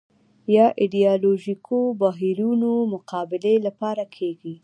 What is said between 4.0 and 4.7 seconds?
کېږي